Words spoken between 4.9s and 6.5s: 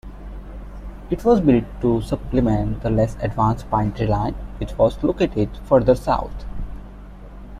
located further south.